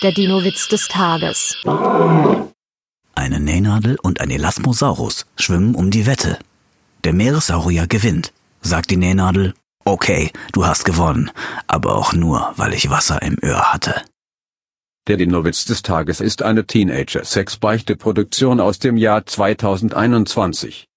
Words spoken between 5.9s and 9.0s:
die Wette. Der Meeressaurier gewinnt, sagt die